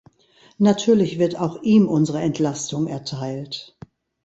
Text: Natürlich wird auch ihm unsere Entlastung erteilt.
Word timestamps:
Natürlich 0.57 1.19
wird 1.19 1.35
auch 1.39 1.61
ihm 1.61 1.87
unsere 1.87 2.21
Entlastung 2.23 2.87
erteilt. 2.87 3.77